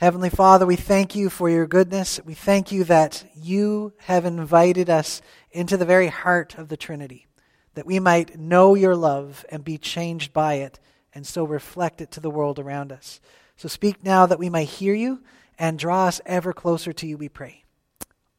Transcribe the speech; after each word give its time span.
Heavenly 0.00 0.30
Father, 0.30 0.64
we 0.64 0.76
thank 0.76 1.14
you 1.14 1.28
for 1.28 1.50
your 1.50 1.66
goodness. 1.66 2.18
We 2.24 2.32
thank 2.32 2.72
you 2.72 2.84
that 2.84 3.22
you 3.34 3.92
have 3.98 4.24
invited 4.24 4.88
us 4.88 5.20
into 5.50 5.76
the 5.76 5.84
very 5.84 6.06
heart 6.06 6.56
of 6.56 6.70
the 6.70 6.76
Trinity, 6.78 7.26
that 7.74 7.84
we 7.84 8.00
might 8.00 8.38
know 8.38 8.74
your 8.74 8.96
love 8.96 9.44
and 9.50 9.62
be 9.62 9.76
changed 9.76 10.32
by 10.32 10.54
it, 10.54 10.80
and 11.14 11.26
so 11.26 11.44
reflect 11.44 12.00
it 12.00 12.10
to 12.12 12.20
the 12.20 12.30
world 12.30 12.58
around 12.58 12.92
us. 12.92 13.20
So 13.58 13.68
speak 13.68 14.02
now 14.02 14.24
that 14.24 14.38
we 14.38 14.48
might 14.48 14.68
hear 14.68 14.94
you 14.94 15.20
and 15.58 15.78
draw 15.78 16.06
us 16.06 16.22
ever 16.24 16.54
closer 16.54 16.94
to 16.94 17.06
you, 17.06 17.18
we 17.18 17.28
pray. 17.28 17.64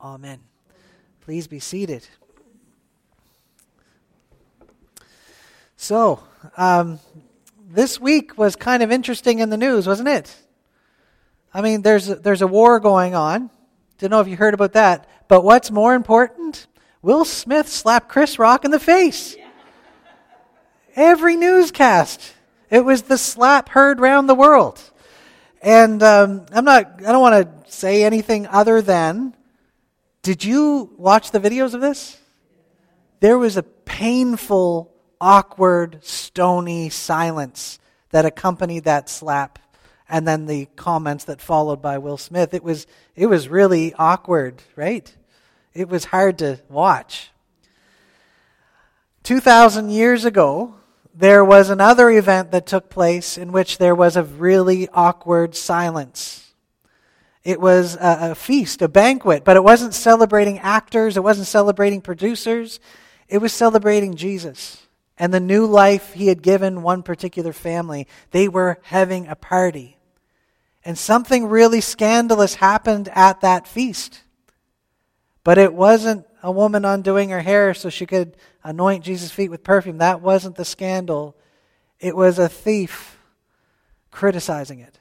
Amen. 0.02 0.40
Please 1.20 1.46
be 1.46 1.60
seated. 1.60 2.08
So, 5.78 6.24
um, 6.58 6.98
this 7.70 8.00
week 8.00 8.36
was 8.36 8.56
kind 8.56 8.82
of 8.82 8.92
interesting 8.92 9.38
in 9.38 9.52
the 9.52 9.58
news, 9.58 9.86
wasn't 9.86 10.10
it? 10.10 10.36
I 11.54 11.62
mean, 11.62 11.82
there's 11.82 12.10
a, 12.10 12.16
there's 12.16 12.42
a 12.42 12.48
war 12.48 12.80
going 12.80 13.16
on. 13.16 13.50
Don't 13.98 14.10
know 14.10 14.22
if 14.22 14.28
you 14.28 14.38
heard 14.38 14.54
about 14.54 14.74
that. 14.74 15.08
But 15.28 15.44
what's 15.44 15.70
more 15.70 15.94
important? 15.94 16.68
Will 17.02 17.26
Smith 17.26 17.68
slapped 17.68 18.10
Chris 18.10 18.40
Rock 18.40 18.66
in 18.66 18.72
the 18.72 18.80
face. 18.80 19.36
Every 20.96 21.36
newscast. 21.36 22.34
It 22.70 22.86
was 22.86 23.04
the 23.04 23.18
slap 23.18 23.70
heard 23.70 24.00
round 24.00 24.30
the 24.30 24.36
world. 24.36 24.82
And 25.62 26.02
um, 26.02 26.46
I'm 26.52 26.66
not, 26.66 27.00
I 27.00 27.12
don't 27.12 27.22
want 27.22 27.66
to 27.66 27.72
say 27.72 28.04
anything 28.04 28.48
other 28.48 28.82
than, 28.82 29.36
did 30.24 30.44
you 30.44 30.92
watch 30.98 31.32
the 31.32 31.40
videos 31.40 31.74
of 31.74 31.82
this? 31.82 32.18
There 33.20 33.38
was 33.38 33.58
a 33.58 33.64
painful, 33.64 34.92
awkward, 35.20 36.04
stony 36.04 36.90
silence 36.90 37.80
that 38.10 38.26
accompanied 38.26 38.86
that 38.86 39.10
slap 39.10 39.60
and 40.12 40.28
then 40.28 40.46
the 40.46 40.68
comments 40.76 41.24
that 41.24 41.42
followed 41.42 41.82
by 41.82 41.98
Will 41.98 42.18
Smith. 42.18 42.54
It 42.54 42.64
was, 42.64 42.86
it 43.16 43.28
was 43.28 43.48
really 43.48 43.94
awkward, 43.94 44.62
right? 44.76 45.12
It 45.74 45.88
was 45.88 46.06
hard 46.06 46.38
to 46.40 46.60
watch. 46.70 47.32
2,000 49.24 49.90
years 49.90 50.26
ago, 50.26 50.76
there 51.16 51.46
was 51.46 51.70
another 51.70 52.10
event 52.10 52.52
that 52.52 52.66
took 52.66 52.90
place 52.90 53.38
in 53.38 53.54
which 53.54 53.78
there 53.78 53.96
was 53.96 54.18
a 54.18 54.24
really 54.24 54.90
awkward 54.90 55.56
silence. 55.56 56.54
It 57.44 57.62
was 57.62 57.96
a, 57.96 58.32
a, 58.32 58.36
feast, 58.36 58.82
a 58.82 58.90
banquet, 58.90 59.46
but 59.46 59.56
it 59.56 59.64
wasn't 59.64 59.94
celebrating 59.94 60.60
actors, 60.60 61.16
it 61.16 61.24
wasn't 61.24 61.48
celebrating 61.48 62.02
producers, 62.02 62.80
it 63.30 63.38
was 63.38 63.54
celebrating 63.54 64.16
Jesus 64.16 64.86
and 65.22 65.32
the 65.32 65.40
new 65.40 65.68
life 65.68 66.14
he 66.14 66.28
had 66.28 66.42
given 66.42 66.82
one 66.82 67.04
particular 67.04 67.54
family. 67.54 68.08
They 68.32 68.48
were 68.48 68.80
having 68.82 69.28
a 69.28 69.36
party. 69.36 69.98
And 70.84 70.98
something 70.98 71.46
really 71.46 71.82
scandalous 71.82 72.56
happened 72.56 73.10
at 73.14 73.42
that 73.42 73.68
feast. 73.68 74.22
But 75.44 75.58
it 75.58 75.74
wasn't 75.74 76.26
a 76.44 76.52
woman 76.52 76.86
undoing 76.86 77.30
her 77.30 77.42
hair 77.42 77.74
so 77.74 77.90
she 77.90 78.06
could 78.06 78.36
anoint 78.64 79.04
Jesus' 79.04 79.32
feet 79.32 79.50
with 79.50 79.64
perfume. 79.64 80.00
That 80.00 80.22
wasn't 80.22 80.56
the 80.56 80.66
scandal. 80.66 81.36
It 82.00 82.16
was 82.16 82.40
a 82.40 82.50
thief 82.50 83.18
criticizing 84.10 84.80
it. 84.80 85.00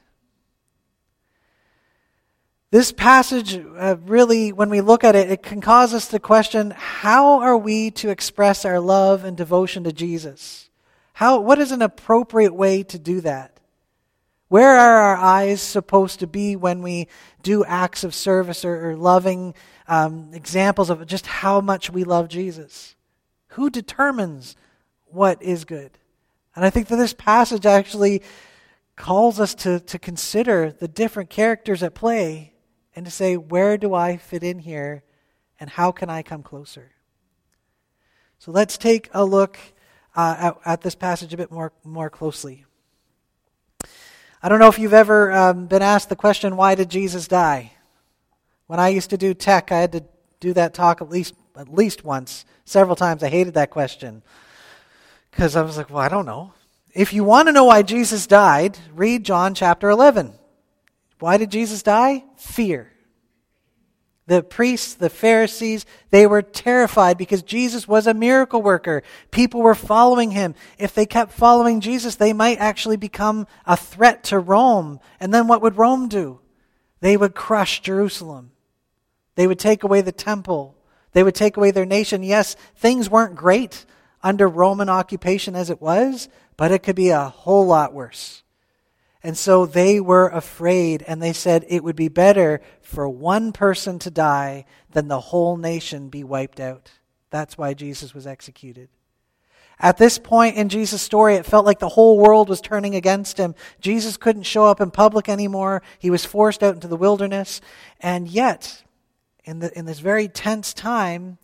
This 2.71 2.93
passage 2.93 3.57
uh, 3.57 3.97
really, 4.05 4.53
when 4.53 4.69
we 4.69 4.79
look 4.79 5.03
at 5.03 5.15
it, 5.15 5.29
it 5.29 5.43
can 5.43 5.59
cause 5.59 5.93
us 5.93 6.07
to 6.07 6.19
question 6.19 6.71
how 6.71 7.41
are 7.41 7.57
we 7.57 7.91
to 7.91 8.09
express 8.09 8.63
our 8.63 8.79
love 8.79 9.25
and 9.25 9.35
devotion 9.35 9.83
to 9.83 9.91
Jesus? 9.91 10.69
How, 11.13 11.41
what 11.41 11.59
is 11.59 11.73
an 11.73 11.81
appropriate 11.81 12.53
way 12.53 12.83
to 12.83 12.97
do 12.97 13.19
that? 13.21 13.50
Where 14.51 14.77
are 14.77 14.97
our 14.97 15.15
eyes 15.15 15.61
supposed 15.61 16.19
to 16.19 16.27
be 16.27 16.57
when 16.57 16.81
we 16.81 17.07
do 17.41 17.63
acts 17.63 18.03
of 18.03 18.13
service 18.13 18.65
or, 18.65 18.89
or 18.89 18.95
loving 18.97 19.53
um, 19.87 20.31
examples 20.33 20.89
of 20.89 21.07
just 21.07 21.25
how 21.25 21.61
much 21.61 21.89
we 21.89 22.03
love 22.03 22.27
Jesus? 22.27 22.97
Who 23.51 23.69
determines 23.69 24.57
what 25.05 25.41
is 25.41 25.63
good? 25.63 25.91
And 26.53 26.65
I 26.65 26.69
think 26.69 26.89
that 26.89 26.97
this 26.97 27.13
passage 27.13 27.65
actually 27.65 28.23
calls 28.97 29.39
us 29.39 29.55
to, 29.55 29.79
to 29.79 29.97
consider 29.97 30.75
the 30.77 30.89
different 30.89 31.29
characters 31.29 31.81
at 31.81 31.95
play 31.95 32.51
and 32.93 33.05
to 33.05 33.11
say, 33.11 33.37
where 33.37 33.77
do 33.77 33.93
I 33.93 34.17
fit 34.17 34.43
in 34.43 34.59
here 34.59 35.05
and 35.61 35.69
how 35.69 35.93
can 35.93 36.09
I 36.09 36.23
come 36.23 36.43
closer? 36.43 36.91
So 38.37 38.51
let's 38.51 38.77
take 38.77 39.09
a 39.13 39.23
look 39.23 39.57
uh, 40.13 40.35
at, 40.37 40.57
at 40.65 40.81
this 40.81 40.95
passage 40.95 41.33
a 41.33 41.37
bit 41.37 41.53
more, 41.53 41.71
more 41.85 42.09
closely. 42.09 42.65
I 44.43 44.49
don't 44.49 44.59
know 44.59 44.69
if 44.69 44.79
you've 44.79 44.93
ever 44.93 45.31
um, 45.31 45.67
been 45.67 45.81
asked 45.83 46.09
the 46.09 46.15
question, 46.15 46.57
why 46.57 46.75
did 46.75 46.89
Jesus 46.89 47.27
die? 47.27 47.73
When 48.65 48.79
I 48.79 48.89
used 48.89 49.11
to 49.11 49.17
do 49.17 49.33
tech, 49.33 49.71
I 49.71 49.79
had 49.79 49.91
to 49.91 50.03
do 50.39 50.53
that 50.53 50.73
talk 50.73 51.01
at 51.01 51.09
least 51.09 51.35
at 51.55 51.71
least 51.71 52.03
once, 52.03 52.45
several 52.65 52.95
times. 52.95 53.23
I 53.23 53.29
hated 53.29 53.53
that 53.55 53.69
question 53.69 54.23
because 55.29 55.55
I 55.55 55.61
was 55.61 55.77
like, 55.77 55.89
well, 55.89 55.99
I 55.99 56.09
don't 56.09 56.25
know. 56.25 56.53
If 56.93 57.13
you 57.13 57.23
want 57.23 57.47
to 57.47 57.53
know 57.53 57.65
why 57.65 57.83
Jesus 57.83 58.27
died, 58.27 58.77
read 58.93 59.23
John 59.23 59.53
chapter 59.53 59.89
11. 59.89 60.33
Why 61.19 61.37
did 61.37 61.51
Jesus 61.51 61.83
die? 61.83 62.23
Fear. 62.37 62.91
The 64.31 64.41
priests, 64.41 64.93
the 64.93 65.09
Pharisees, 65.09 65.85
they 66.09 66.25
were 66.25 66.41
terrified 66.41 67.17
because 67.17 67.43
Jesus 67.43 67.85
was 67.85 68.07
a 68.07 68.13
miracle 68.13 68.61
worker. 68.61 69.03
People 69.29 69.61
were 69.61 69.75
following 69.75 70.31
him. 70.31 70.55
If 70.77 70.95
they 70.95 71.05
kept 71.05 71.33
following 71.33 71.81
Jesus, 71.81 72.15
they 72.15 72.31
might 72.31 72.57
actually 72.59 72.95
become 72.95 73.45
a 73.65 73.75
threat 73.75 74.23
to 74.23 74.39
Rome. 74.39 75.01
And 75.19 75.33
then 75.33 75.49
what 75.49 75.61
would 75.61 75.75
Rome 75.75 76.07
do? 76.07 76.39
They 77.01 77.17
would 77.17 77.35
crush 77.35 77.81
Jerusalem. 77.81 78.51
They 79.35 79.47
would 79.47 79.59
take 79.59 79.83
away 79.83 79.99
the 79.99 80.13
temple. 80.13 80.77
They 81.11 81.23
would 81.23 81.35
take 81.35 81.57
away 81.57 81.71
their 81.71 81.85
nation. 81.85 82.23
Yes, 82.23 82.55
things 82.73 83.09
weren't 83.09 83.35
great 83.35 83.85
under 84.23 84.47
Roman 84.47 84.87
occupation 84.87 85.57
as 85.57 85.69
it 85.69 85.81
was, 85.81 86.29
but 86.55 86.71
it 86.71 86.83
could 86.83 86.95
be 86.95 87.09
a 87.09 87.27
whole 87.27 87.67
lot 87.67 87.93
worse. 87.93 88.43
And 89.23 89.37
so 89.37 89.65
they 89.65 89.99
were 89.99 90.29
afraid, 90.29 91.03
and 91.07 91.21
they 91.21 91.33
said 91.33 91.65
it 91.67 91.83
would 91.83 91.95
be 91.95 92.07
better 92.07 92.61
for 92.81 93.07
one 93.07 93.51
person 93.51 93.99
to 93.99 94.09
die 94.09 94.65
than 94.91 95.07
the 95.07 95.19
whole 95.19 95.57
nation 95.57 96.09
be 96.09 96.23
wiped 96.23 96.59
out. 96.59 96.91
That's 97.29 97.57
why 97.57 97.73
Jesus 97.73 98.15
was 98.15 98.25
executed. 98.25 98.89
At 99.79 99.97
this 99.97 100.19
point 100.19 100.57
in 100.57 100.69
Jesus' 100.69 101.01
story, 101.01 101.35
it 101.35 101.45
felt 101.45 101.65
like 101.65 101.79
the 101.79 101.89
whole 101.89 102.17
world 102.19 102.49
was 102.49 102.61
turning 102.61 102.93
against 102.95 103.37
him. 103.37 103.55
Jesus 103.79 104.15
couldn't 104.15 104.43
show 104.43 104.65
up 104.65 104.79
in 104.79 104.91
public 104.91 105.27
anymore. 105.27 105.81
He 105.97 106.11
was 106.11 106.25
forced 106.25 106.61
out 106.61 106.75
into 106.75 106.87
the 106.87 106.95
wilderness. 106.95 107.61
And 107.99 108.27
yet, 108.27 108.83
in, 109.43 109.59
the, 109.59 109.75
in 109.77 109.85
this 109.85 109.99
very 109.99 110.27
tense 110.27 110.73
time, 110.73 111.39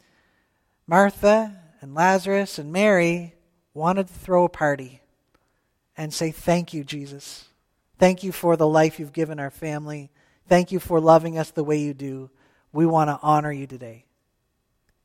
Martha 0.86 1.60
and 1.82 1.96
Lazarus 1.96 2.60
and 2.60 2.72
Mary 2.72 3.34
wanted 3.74 4.08
to 4.08 4.14
throw 4.14 4.46
a 4.46 4.50
party 4.50 5.02
and 5.96 6.14
say, 6.14 6.30
Thank 6.30 6.74
you, 6.74 6.84
Jesus. 6.84 7.46
Thank 7.98 8.24
you 8.24 8.32
for 8.32 8.56
the 8.56 8.68
life 8.68 9.00
you've 9.00 9.14
given 9.14 9.40
our 9.40 9.50
family. 9.50 10.12
Thank 10.48 10.72
you 10.72 10.80
for 10.80 11.00
loving 11.00 11.38
us 11.38 11.52
the 11.52 11.64
way 11.64 11.80
you 11.80 11.94
do. 11.94 12.30
We 12.72 12.86
want 12.86 13.10
to 13.10 13.20
honor 13.22 13.52
you 13.52 13.68
today. 13.68 14.06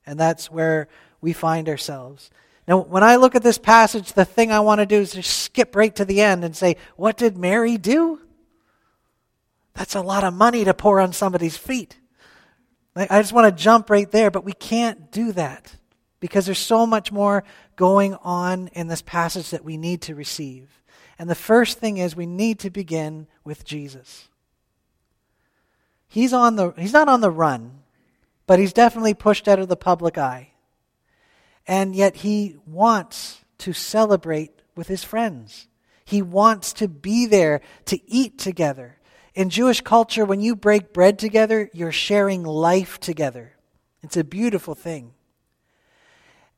And 0.06 0.19
that's 0.19 0.50
where 0.50 0.88
we 1.20 1.32
find 1.32 1.69
ourselves. 1.69 2.30
Now, 2.69 2.78
when 2.78 3.03
I 3.03 3.16
look 3.16 3.34
at 3.34 3.42
this 3.42 3.58
passage, 3.58 4.12
the 4.12 4.25
thing 4.25 4.53
I 4.53 4.60
want 4.60 4.80
to 4.80 4.86
do 4.86 4.97
is 4.97 5.12
just 5.12 5.42
skip 5.42 5.75
right 5.75 5.94
to 5.97 6.04
the 6.04 6.20
end 6.20 6.44
and 6.44 6.56
say, 6.56 6.76
What 6.97 7.16
did 7.16 7.36
Mary 7.36 7.76
do? 7.76 8.20
That's 9.74 9.94
a 9.94 10.03
lot 10.03 10.24
of 10.24 10.34
money 10.34 10.64
to 10.64 10.74
pour 10.74 11.00
on 11.00 11.12
somebody's 11.12 11.56
feet. 11.56 11.98
I 12.94 13.22
just 13.22 13.32
want 13.32 13.47
to 13.56 13.62
jump 13.62 13.88
right 13.88 14.10
there, 14.10 14.30
but 14.30 14.44
we 14.44 14.53
can't 14.53 15.10
do 15.10 15.32
that 15.32 15.76
because 16.20 16.44
there's 16.44 16.59
so 16.59 16.86
much 16.86 17.10
more 17.10 17.42
going 17.74 18.14
on 18.16 18.69
in 18.69 18.86
this 18.86 19.00
passage 19.00 19.50
that 19.50 19.64
we 19.64 19.78
need 19.78 20.03
to 20.03 20.14
receive. 20.14 20.81
And 21.22 21.31
the 21.31 21.37
first 21.37 21.78
thing 21.78 21.99
is 21.99 22.16
we 22.16 22.27
need 22.27 22.59
to 22.59 22.69
begin 22.69 23.28
with 23.44 23.65
Jesus. 23.65 24.27
He's, 26.09 26.33
on 26.33 26.57
the, 26.57 26.72
he's 26.77 26.92
not 26.92 27.09
on 27.09 27.21
the 27.21 27.30
run, 27.30 27.84
but 28.48 28.59
he's 28.59 28.72
definitely 28.72 29.15
pushed 29.15 29.47
out 29.47 29.60
of 29.60 29.69
the 29.69 29.77
public 29.77 30.19
eye. 30.19 30.51
And 31.65 31.95
yet 31.95 32.16
he 32.16 32.57
wants 32.66 33.45
to 33.59 33.72
celebrate 33.72 34.63
with 34.74 34.89
his 34.89 35.04
friends. 35.04 35.69
He 36.04 36.22
wants 36.22 36.72
to 36.72 36.89
be 36.89 37.27
there 37.27 37.60
to 37.84 38.01
eat 38.10 38.36
together. 38.36 38.98
In 39.33 39.48
Jewish 39.48 39.80
culture, 39.80 40.25
when 40.25 40.41
you 40.41 40.57
break 40.57 40.92
bread 40.92 41.21
together, 41.21 41.71
you're 41.72 41.92
sharing 41.92 42.42
life 42.42 42.98
together. 42.98 43.53
It's 44.03 44.16
a 44.16 44.25
beautiful 44.25 44.75
thing. 44.75 45.13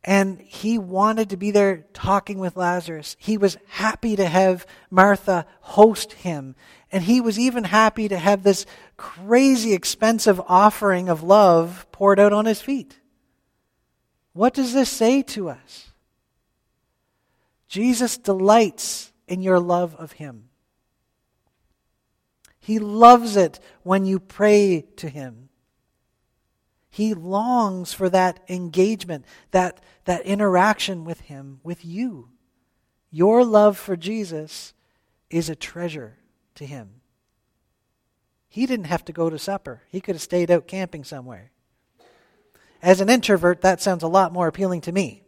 And 0.05 0.39
he 0.41 0.77
wanted 0.77 1.31
to 1.31 1.37
be 1.37 1.51
there 1.51 1.87
talking 1.95 2.39
with 2.39 2.57
Lazarus. 2.57 3.17
He 3.19 3.39
was 3.39 3.57
happy 3.69 4.17
to 4.17 4.27
have 4.27 4.67
Martha 4.91 5.47
host 5.61 6.13
him. 6.13 6.55
And 6.93 7.03
he 7.03 7.21
was 7.21 7.39
even 7.39 7.65
happy 7.65 8.09
to 8.09 8.19
have 8.19 8.43
this 8.43 8.67
crazy 8.97 9.73
expensive 9.73 10.41
offering 10.47 11.09
of 11.09 11.23
love 11.23 11.87
poured 11.91 12.21
out 12.21 12.35
on 12.35 12.45
his 12.45 12.61
feet. 12.61 13.01
What 14.35 14.53
does 14.53 14.75
this 14.75 14.91
say 14.91 15.23
to 15.23 15.49
us? 15.49 15.91
Jesus 17.67 18.19
delights 18.19 19.11
in 19.27 19.41
your 19.41 19.59
love 19.59 19.97
of 19.97 20.13
him. 20.13 20.51
He 22.65 22.79
loves 22.79 23.37
it 23.37 23.61
when 23.83 24.07
you 24.07 24.19
pray 24.19 24.87
to 24.97 25.11
Him. 25.11 25.44
He 26.95 27.13
longs 27.13 27.93
for 27.93 28.09
that 28.11 28.39
engagement, 28.49 29.25
that, 29.51 29.81
that 30.05 30.25
interaction 30.25 31.05
with 31.05 31.23
Him, 31.23 31.59
with 31.65 31.85
you. 31.85 32.29
Your 33.11 33.45
love 33.45 33.77
for 33.77 33.97
Jesus 33.97 34.75
is 35.29 35.49
a 35.49 35.57
treasure 35.57 36.19
to 36.55 36.65
Him. 36.65 37.01
He 38.49 38.65
didn't 38.65 38.87
have 38.87 39.05
to 39.07 39.13
go 39.13 39.29
to 39.29 39.41
supper, 39.41 39.83
He 39.91 40.01
could 40.01 40.15
have 40.15 40.23
stayed 40.23 40.53
out 40.53 40.69
camping 40.69 41.03
somewhere. 41.03 41.51
As 42.81 43.01
an 43.01 43.11
introvert, 43.11 43.63
that 43.63 43.83
sounds 43.83 44.05
a 44.05 44.09
lot 44.09 44.33
more 44.33 44.47
appealing 44.47 44.83
to 44.83 44.93
me. 44.93 45.25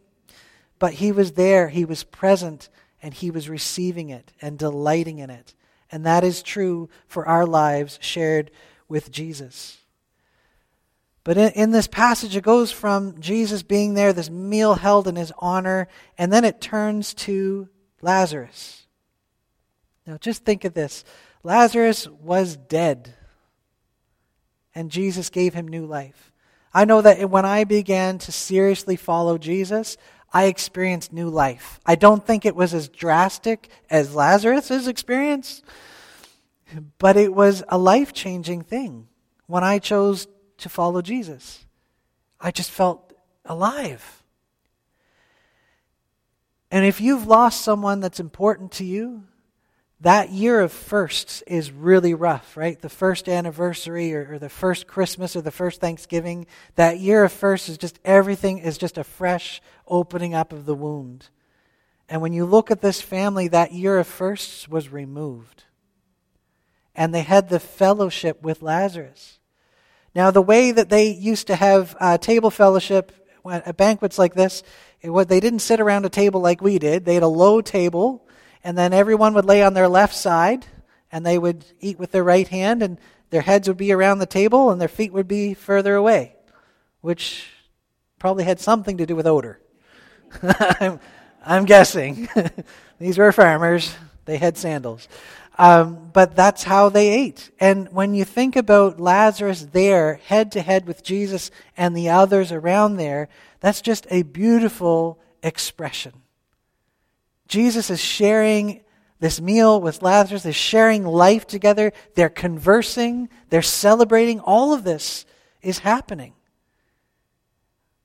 But 0.79 0.93
He 0.93 1.11
was 1.11 1.33
there, 1.33 1.67
He 1.67 1.83
was 1.83 2.05
present, 2.05 2.69
and 3.03 3.13
He 3.13 3.29
was 3.29 3.49
receiving 3.49 4.09
it 4.09 4.31
and 4.41 4.57
delighting 4.57 5.19
in 5.19 5.29
it. 5.29 5.53
And 5.91 6.05
that 6.05 6.23
is 6.23 6.41
true 6.41 6.87
for 7.09 7.27
our 7.27 7.45
lives 7.45 7.99
shared 8.01 8.51
with 8.87 9.11
Jesus. 9.11 9.79
But 11.27 11.37
in, 11.37 11.51
in, 11.55 11.71
this 11.71 11.87
passage, 11.87 12.37
it 12.37 12.43
goes 12.45 12.71
from 12.71 13.19
Jesus 13.19 13.61
being 13.61 13.95
there, 13.95 14.13
this 14.13 14.29
meal 14.29 14.75
held 14.75 15.09
in 15.09 15.17
his 15.17 15.33
honor, 15.39 15.89
and 16.17 16.31
then 16.31 16.45
it 16.45 16.61
turns 16.61 17.13
to 17.15 17.67
Lazarus. 18.01 18.87
Now, 20.05 20.17
just 20.19 20.45
think 20.45 20.63
of 20.63 20.73
this 20.73 21.03
Lazarus 21.43 22.07
was 22.07 22.55
dead, 22.55 23.13
and 24.73 24.89
Jesus 24.89 25.29
gave 25.29 25.53
him 25.53 25.67
new 25.67 25.85
life. 25.85 26.31
I 26.73 26.85
know 26.85 27.01
that 27.01 27.29
when 27.29 27.43
I 27.43 27.65
began 27.65 28.19
to 28.19 28.31
seriously 28.31 28.95
follow 28.95 29.37
Jesus, 29.37 29.97
I 30.31 30.45
experienced 30.45 31.11
new 31.11 31.29
life. 31.29 31.81
I 31.85 31.95
don't 31.95 32.25
think 32.25 32.45
it 32.45 32.55
was 32.55 32.73
as 32.73 32.87
drastic 32.87 33.67
as 33.89 34.15
Lazarus's 34.15 34.87
experience, 34.87 35.61
but 36.97 37.17
it 37.17 37.33
was 37.33 37.65
a 37.67 37.77
life 37.77 38.13
changing 38.13 38.61
thing 38.61 39.09
when 39.45 39.65
I 39.65 39.79
chose 39.79 40.25
to 40.57 40.69
follow 40.69 41.01
Jesus. 41.01 41.65
I 42.39 42.51
just 42.51 42.71
felt 42.71 43.13
alive. 43.45 44.23
And 46.69 46.85
if 46.85 46.99
you've 46.99 47.27
lost 47.27 47.61
someone 47.61 47.99
that's 47.99 48.19
important 48.19 48.71
to 48.73 48.85
you, 48.85 49.23
that 50.01 50.29
year 50.29 50.61
of 50.61 50.71
firsts 50.71 51.41
is 51.47 51.71
really 51.71 52.13
rough, 52.13 52.55
right? 52.55 52.79
The 52.79 52.89
first 52.89 53.27
anniversary 53.27 54.13
or, 54.13 54.33
or, 54.33 54.39
the 54.39 54.49
first 54.49 54.85
Christmas 54.85 55.35
or 55.35 55.41
the 55.41 55.49
first 55.49 55.81
Thanksgiving, 55.81 56.45
that 56.75 56.99
year 56.99 57.23
of 57.23 57.31
firsts 57.31 57.67
is 57.67 57.79
just 57.79 57.99
everything 58.05 58.59
is 58.59 58.77
just 58.77 58.99
a 58.99 59.03
fresh 59.03 59.59
opening 59.87 60.35
up 60.35 60.53
of 60.53 60.65
the 60.65 60.75
wound. 60.75 61.29
And 62.09 62.21
when 62.21 62.31
you 62.31 62.45
look 62.45 62.69
at 62.69 62.81
this 62.81 63.01
family, 63.01 63.47
that 63.47 63.73
year 63.73 63.97
of 63.97 64.07
firsts 64.07 64.67
was 64.67 64.89
removed. 64.89 65.63
And 66.93 67.13
they 67.13 67.23
had 67.23 67.49
the 67.49 67.59
fellowship 67.59 68.43
with 68.43 68.61
Lazarus. 68.61 69.39
Now, 70.17 70.31
the 70.31 70.41
way 70.41 70.71
that 70.71 70.89
they 70.89 71.11
used 71.11 71.45
to 71.45 71.55
have 71.55 71.95
uh, 71.99 72.17
table 72.17 72.49
fellowship 72.49 73.11
at 73.47 73.77
banquets 73.77 74.17
like 74.17 74.33
this, 74.33 74.63
was, 75.03 75.27
they 75.27 75.39
didn't 75.39 75.59
sit 75.59 75.79
around 75.79 76.07
a 76.07 76.09
table 76.09 76.41
like 76.41 76.59
we 76.59 76.79
did. 76.79 77.05
They 77.05 77.13
had 77.13 77.21
a 77.21 77.27
low 77.27 77.61
table, 77.61 78.27
and 78.63 78.75
then 78.75 78.93
everyone 78.93 79.35
would 79.35 79.45
lay 79.45 79.61
on 79.61 79.75
their 79.75 79.87
left 79.87 80.15
side, 80.15 80.65
and 81.11 81.23
they 81.23 81.37
would 81.37 81.65
eat 81.81 81.99
with 81.99 82.13
their 82.13 82.23
right 82.23 82.47
hand, 82.47 82.81
and 82.81 82.97
their 83.29 83.43
heads 83.43 83.67
would 83.67 83.77
be 83.77 83.91
around 83.91 84.17
the 84.17 84.25
table, 84.25 84.71
and 84.71 84.81
their 84.81 84.87
feet 84.87 85.13
would 85.13 85.27
be 85.27 85.53
further 85.53 85.93
away, 85.93 86.35
which 87.01 87.51
probably 88.17 88.43
had 88.43 88.59
something 88.59 88.97
to 88.97 89.05
do 89.05 89.15
with 89.15 89.27
odor. 89.27 89.61
I'm, 90.41 90.99
I'm 91.45 91.65
guessing. 91.65 92.27
These 92.99 93.19
were 93.19 93.31
farmers, 93.31 93.93
they 94.25 94.37
had 94.37 94.57
sandals. 94.57 95.07
Um, 95.57 96.11
but 96.13 96.35
that's 96.35 96.63
how 96.63 96.89
they 96.89 97.09
ate. 97.09 97.49
And 97.59 97.89
when 97.91 98.13
you 98.13 98.25
think 98.25 98.55
about 98.55 98.99
Lazarus 98.99 99.67
there, 99.71 100.15
head 100.25 100.51
to 100.51 100.61
head 100.61 100.85
with 100.85 101.03
Jesus 101.03 101.49
and 101.75 101.95
the 101.97 102.09
others 102.09 102.51
around 102.51 102.97
there, 102.97 103.27
that's 103.59 103.81
just 103.81 104.05
a 104.11 104.21
beautiful 104.21 105.19
expression. 105.41 106.13
Jesus 107.47 107.89
is 107.89 107.99
sharing 107.99 108.83
this 109.19 109.41
meal 109.41 109.81
with 109.81 110.03
Lazarus. 110.03 110.43
They're 110.43 110.53
sharing 110.53 111.05
life 111.05 111.47
together. 111.47 111.91
They're 112.13 112.29
conversing. 112.29 113.29
They're 113.49 113.61
celebrating. 113.63 114.39
All 114.39 114.73
of 114.73 114.83
this 114.83 115.25
is 115.61 115.79
happening. 115.79 116.33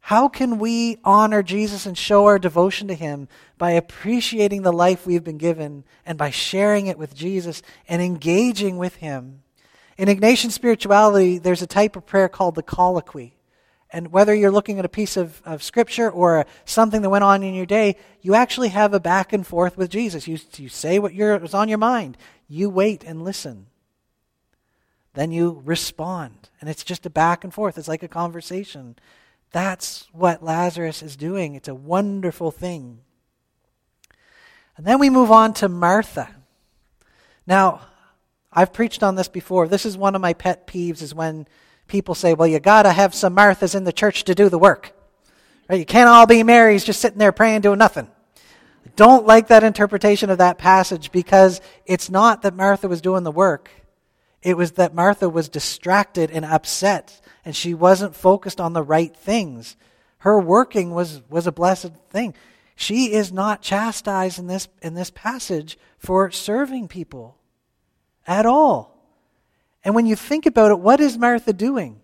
How 0.06 0.26
can 0.26 0.58
we 0.58 0.99
honor 1.04 1.44
Jesus 1.44 1.87
and 1.87 1.96
show 1.96 2.26
our 2.26 2.40
devotion 2.40 2.88
to 2.88 2.94
him 2.94 3.28
by 3.56 3.70
appreciating 3.70 4.62
the 4.62 4.72
life 4.72 5.06
we've 5.06 5.22
been 5.22 5.38
given 5.38 5.84
and 6.04 6.19
by 6.19 6.31
sharing 6.31 6.88
it 6.88 6.99
with 6.99 7.14
Jesus 7.14 7.62
and 7.87 8.02
engaging 8.02 8.78
with 8.78 8.96
him? 8.96 9.43
In 9.96 10.08
Ignatian 10.08 10.50
spirituality, 10.50 11.38
there's 11.38 11.62
a 11.62 11.69
type 11.69 11.94
of 11.94 12.04
prayer 12.04 12.28
called 12.28 12.56
the 12.56 12.64
colloquy. 12.64 13.37
And 13.90 14.10
whether 14.10 14.34
you're 14.34 14.50
looking 14.50 14.81
at 14.81 14.84
a 14.84 14.88
piece 14.88 15.16
of, 15.16 15.40
of 15.44 15.62
scripture 15.62 16.10
or 16.10 16.46
something 16.64 17.02
that 17.02 17.10
went 17.10 17.22
on 17.22 17.44
in 17.44 17.54
your 17.54 17.64
day, 17.64 17.94
you 18.22 18.34
actually 18.34 18.70
have 18.70 18.93
a 18.94 19.00
back 19.00 19.32
and 19.32 19.46
forth 19.46 19.76
with 19.76 19.88
Jesus. 19.88 20.26
You, 20.26 20.37
you 20.56 20.69
say 20.69 20.99
what 20.99 21.14
was 21.14 21.54
on 21.54 21.69
your 21.69 21.78
mind, 21.78 22.16
you 22.49 22.69
wait 22.69 23.04
and 23.04 23.22
listen. 23.22 23.66
Then 25.14 25.31
you 25.31 25.62
respond. 25.64 26.50
And 26.60 26.69
it's 26.69 26.82
just 26.82 27.06
a 27.06 27.10
back 27.10 27.44
and 27.44 27.54
forth, 27.54 27.78
it's 27.78 27.87
like 27.87 28.02
a 28.02 28.08
conversation. 28.08 28.96
That's 29.52 30.08
what 30.12 30.43
Lazarus 30.43 31.02
is 31.02 31.14
doing. 31.16 31.54
It's 31.54 31.69
a 31.69 31.75
wonderful 31.75 32.50
thing. 32.50 33.00
And 34.76 34.87
then 34.87 34.99
we 34.99 35.10
move 35.10 35.31
on 35.31 35.52
to 35.54 35.69
Martha. 35.69 36.28
Now, 37.46 37.82
I've 38.50 38.72
preached 38.72 39.02
on 39.02 39.14
this 39.14 39.28
before. 39.28 39.69
This 39.69 39.84
is 39.84 39.96
one 39.96 40.14
of 40.14 40.22
my 40.22 40.32
pet 40.32 40.66
peeves 40.66 41.02
is 41.02 41.14
when 41.14 41.46
people 41.87 42.14
say, 42.14 42.32
well, 42.32 42.49
you 42.49 42.60
got 42.60 42.84
to 42.84 42.93
have 42.93 43.14
some 43.14 43.37
Marthas 43.37 43.75
in 43.75 43.84
the 43.84 43.93
church 43.93 44.25
to 44.25 44.34
do 44.34 44.49
the 44.49 44.58
work. 44.58 44.93
Right? 45.69 45.78
You 45.78 45.87
can't 45.87 46.08
all 46.08 46.26
be 46.26 46.43
Marys 46.43 46.84
just 46.84 47.00
sitting 47.00 47.19
there 47.19 47.32
praying, 47.32 47.60
doing 47.60 47.78
nothing. 47.78 48.10
I 48.87 48.90
don't 48.96 49.26
like 49.26 49.49
that 49.49 49.64
interpretation 49.64 50.31
of 50.31 50.38
that 50.38 50.58
passage 50.58 51.12
because 51.12 51.60
it's 51.87 52.10
not 52.10 52.43
that 52.43 52.54
Martha 52.54 52.88
was 52.88 53.00
doing 53.00 53.22
the 53.22 53.31
work. 53.31 53.70
It 54.43 54.56
was 54.56 54.72
that 54.72 54.94
Martha 54.94 55.28
was 55.28 55.49
distracted 55.49 56.31
and 56.31 56.44
upset 56.44 57.20
and 57.44 57.54
she 57.54 57.74
wasn't 57.74 58.14
focused 58.14 58.60
on 58.60 58.72
the 58.72 58.82
right 58.82 59.14
things. 59.16 59.76
Her 60.18 60.38
working 60.40 60.92
was, 60.92 61.22
was 61.28 61.46
a 61.46 61.52
blessed 61.52 61.92
thing. 62.10 62.34
She 62.76 63.12
is 63.12 63.32
not 63.32 63.62
chastised 63.62 64.38
in 64.38 64.46
this, 64.46 64.68
in 64.80 64.94
this 64.94 65.10
passage 65.10 65.78
for 65.98 66.30
serving 66.30 66.88
people 66.88 67.36
at 68.26 68.46
all. 68.46 68.96
And 69.84 69.94
when 69.94 70.06
you 70.06 70.16
think 70.16 70.46
about 70.46 70.70
it, 70.70 70.78
what 70.78 71.00
is 71.00 71.18
Martha 71.18 71.52
doing? 71.52 72.00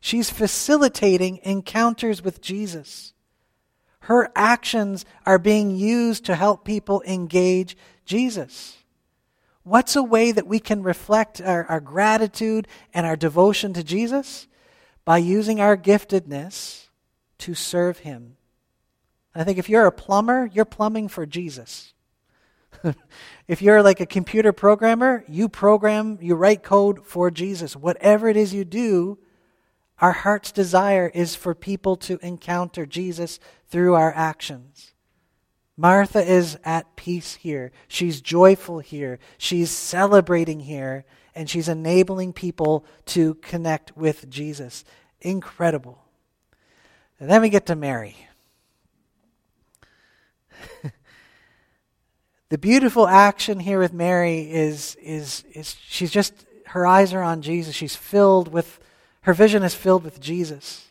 She's 0.00 0.30
facilitating 0.30 1.40
encounters 1.42 2.22
with 2.22 2.40
Jesus. 2.40 3.12
Her 4.00 4.32
actions 4.34 5.04
are 5.26 5.38
being 5.38 5.70
used 5.70 6.24
to 6.24 6.34
help 6.34 6.64
people 6.64 7.02
engage 7.06 7.76
Jesus. 8.06 8.78
What's 9.62 9.94
a 9.94 10.02
way 10.02 10.32
that 10.32 10.46
we 10.46 10.58
can 10.58 10.82
reflect 10.82 11.40
our, 11.42 11.66
our 11.66 11.80
gratitude 11.80 12.66
and 12.94 13.06
our 13.06 13.16
devotion 13.16 13.74
to 13.74 13.84
Jesus? 13.84 14.48
By 15.04 15.18
using 15.18 15.60
our 15.60 15.76
giftedness 15.76 16.88
to 17.38 17.54
serve 17.54 18.00
Him. 18.00 18.36
I 19.34 19.44
think 19.44 19.58
if 19.58 19.68
you're 19.68 19.86
a 19.86 19.92
plumber, 19.92 20.50
you're 20.52 20.64
plumbing 20.64 21.08
for 21.08 21.26
Jesus. 21.26 21.94
if 23.48 23.62
you're 23.62 23.82
like 23.82 24.00
a 24.00 24.06
computer 24.06 24.52
programmer, 24.52 25.24
you 25.28 25.48
program, 25.48 26.18
you 26.20 26.34
write 26.34 26.62
code 26.62 27.04
for 27.04 27.30
Jesus. 27.30 27.76
Whatever 27.76 28.28
it 28.28 28.36
is 28.36 28.54
you 28.54 28.64
do, 28.64 29.18
our 30.00 30.12
heart's 30.12 30.50
desire 30.50 31.10
is 31.12 31.34
for 31.34 31.54
people 31.54 31.96
to 31.96 32.18
encounter 32.22 32.86
Jesus 32.86 33.38
through 33.68 33.94
our 33.94 34.12
actions. 34.14 34.94
Martha 35.76 36.22
is 36.22 36.58
at 36.64 36.96
peace 36.96 37.36
here. 37.36 37.72
She's 37.88 38.20
joyful 38.20 38.80
here. 38.80 39.18
She's 39.38 39.70
celebrating 39.70 40.60
here. 40.60 41.04
And 41.34 41.48
she's 41.48 41.68
enabling 41.68 42.32
people 42.32 42.84
to 43.06 43.34
connect 43.34 43.96
with 43.96 44.28
Jesus. 44.28 44.84
Incredible. 45.20 46.02
And 47.18 47.30
then 47.30 47.42
we 47.42 47.48
get 47.50 47.66
to 47.66 47.76
Mary. 47.76 48.16
the 52.48 52.58
beautiful 52.58 53.06
action 53.06 53.60
here 53.60 53.78
with 53.78 53.92
Mary 53.92 54.50
is, 54.50 54.96
is, 54.96 55.44
is 55.52 55.76
she's 55.86 56.10
just, 56.10 56.32
her 56.66 56.86
eyes 56.86 57.12
are 57.12 57.22
on 57.22 57.42
Jesus. 57.42 57.74
She's 57.74 57.94
filled 57.94 58.48
with, 58.52 58.80
her 59.22 59.34
vision 59.34 59.62
is 59.62 59.74
filled 59.74 60.02
with 60.02 60.20
Jesus. 60.20 60.90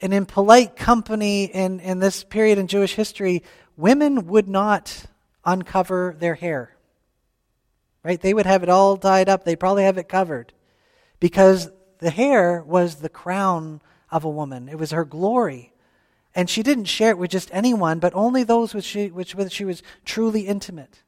And 0.00 0.12
in 0.12 0.26
polite 0.26 0.76
company 0.76 1.44
in, 1.44 1.80
in 1.80 1.98
this 2.00 2.22
period 2.22 2.58
in 2.58 2.66
Jewish 2.66 2.94
history, 2.94 3.42
women 3.76 4.26
would 4.26 4.48
not 4.48 5.06
uncover 5.44 6.14
their 6.18 6.34
hair. 6.34 6.75
Right? 8.06 8.20
They 8.20 8.34
would 8.34 8.46
have 8.46 8.62
it 8.62 8.68
all 8.68 8.96
tied 8.96 9.28
up. 9.28 9.44
They'd 9.44 9.58
probably 9.58 9.82
have 9.82 9.98
it 9.98 10.08
covered 10.08 10.52
because 11.18 11.70
the 11.98 12.10
hair 12.10 12.62
was 12.62 12.96
the 12.96 13.08
crown 13.08 13.82
of 14.12 14.22
a 14.22 14.30
woman, 14.30 14.68
it 14.68 14.78
was 14.78 14.92
her 14.92 15.04
glory. 15.04 15.72
And 16.32 16.48
she 16.48 16.62
didn't 16.62 16.84
share 16.84 17.10
it 17.10 17.18
with 17.18 17.30
just 17.30 17.50
anyone, 17.52 17.98
but 17.98 18.14
only 18.14 18.44
those 18.44 18.74
with, 18.74 18.84
she, 18.84 19.08
which, 19.08 19.34
with 19.34 19.50
she 19.50 19.64
was 19.64 19.82
truly 20.04 20.42
intimate. 20.42 21.02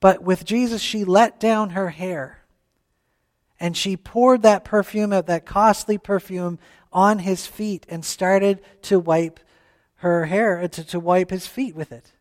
But 0.00 0.22
with 0.22 0.44
Jesus, 0.44 0.80
she 0.80 1.04
let 1.04 1.38
down 1.38 1.70
her 1.70 1.90
hair. 1.90 2.40
And 3.60 3.76
she 3.76 3.96
poured 3.96 4.42
that 4.42 4.64
perfume 4.64 5.10
that 5.10 5.46
costly 5.46 5.98
perfume, 5.98 6.58
on 6.92 7.20
his 7.20 7.46
feet 7.46 7.86
and 7.88 8.04
started 8.04 8.62
to 8.82 8.98
wipe 8.98 9.38
her 9.96 10.24
hair, 10.26 10.66
to, 10.66 10.84
to 10.84 10.98
wipe 10.98 11.30
his 11.30 11.46
feet 11.46 11.76
with 11.76 11.92
it. 11.92 12.12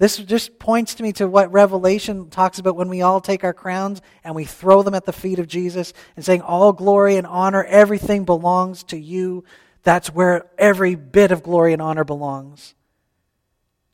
This 0.00 0.16
just 0.16 0.58
points 0.58 0.94
to 0.94 1.02
me 1.02 1.12
to 1.12 1.28
what 1.28 1.52
Revelation 1.52 2.30
talks 2.30 2.58
about 2.58 2.74
when 2.74 2.88
we 2.88 3.02
all 3.02 3.20
take 3.20 3.44
our 3.44 3.52
crowns 3.52 4.00
and 4.24 4.34
we 4.34 4.46
throw 4.46 4.82
them 4.82 4.94
at 4.94 5.04
the 5.04 5.12
feet 5.12 5.38
of 5.38 5.46
Jesus 5.46 5.92
and 6.16 6.24
saying, 6.24 6.40
All 6.40 6.72
glory 6.72 7.16
and 7.16 7.26
honor, 7.26 7.62
everything 7.62 8.24
belongs 8.24 8.82
to 8.84 8.98
you. 8.98 9.44
That's 9.82 10.08
where 10.08 10.46
every 10.56 10.94
bit 10.94 11.32
of 11.32 11.42
glory 11.42 11.74
and 11.74 11.82
honor 11.82 12.04
belongs. 12.04 12.74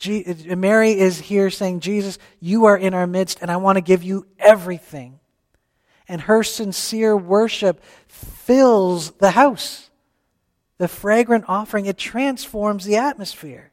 Mary 0.06 0.92
is 0.92 1.18
here 1.18 1.50
saying, 1.50 1.80
Jesus, 1.80 2.20
you 2.38 2.66
are 2.66 2.78
in 2.78 2.94
our 2.94 3.08
midst, 3.08 3.38
and 3.42 3.50
I 3.50 3.56
want 3.56 3.74
to 3.74 3.82
give 3.82 4.04
you 4.04 4.28
everything. 4.38 5.18
And 6.06 6.20
her 6.20 6.44
sincere 6.44 7.16
worship 7.16 7.82
fills 8.06 9.10
the 9.10 9.32
house. 9.32 9.90
The 10.78 10.86
fragrant 10.86 11.46
offering, 11.48 11.86
it 11.86 11.98
transforms 11.98 12.84
the 12.84 12.94
atmosphere. 12.94 13.72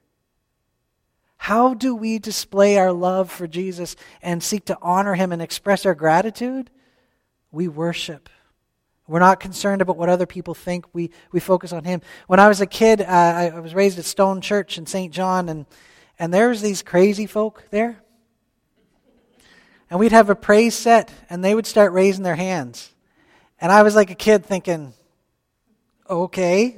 How 1.43 1.73
do 1.73 1.93
we 1.93 2.19
display 2.19 2.77
our 2.77 2.93
love 2.93 3.29
for 3.29 3.47
Jesus 3.47 3.97
and 4.21 4.41
seek 4.41 4.63
to 4.67 4.77
honor 4.81 5.13
him 5.13 5.33
and 5.33 5.41
express 5.41 5.85
our 5.85 5.93
gratitude? 5.93 6.69
We 7.51 7.67
worship. 7.67 8.29
We're 9.09 9.19
not 9.19 9.41
concerned 9.41 9.81
about 9.81 9.97
what 9.97 10.07
other 10.07 10.25
people 10.25 10.53
think. 10.53 10.85
We, 10.93 11.11
we 11.33 11.41
focus 11.41 11.73
on 11.73 11.83
him. 11.83 11.99
When 12.27 12.39
I 12.39 12.47
was 12.47 12.61
a 12.61 12.65
kid, 12.65 13.01
uh, 13.01 13.07
I, 13.07 13.51
I 13.53 13.59
was 13.59 13.75
raised 13.75 13.99
at 13.99 14.05
Stone 14.05 14.39
Church 14.39 14.77
in 14.77 14.85
St. 14.85 15.13
John, 15.13 15.49
and, 15.49 15.65
and 16.17 16.33
there's 16.33 16.61
these 16.61 16.81
crazy 16.81 17.25
folk 17.25 17.65
there. 17.71 18.01
And 19.89 19.99
we'd 19.99 20.13
have 20.13 20.29
a 20.29 20.35
praise 20.35 20.75
set, 20.75 21.11
and 21.29 21.43
they 21.43 21.53
would 21.53 21.67
start 21.67 21.91
raising 21.91 22.23
their 22.23 22.37
hands. 22.37 22.93
And 23.59 23.69
I 23.69 23.83
was 23.83 23.95
like 23.95 24.11
a 24.11 24.15
kid 24.15 24.45
thinking, 24.45 24.93
okay, 26.09 26.77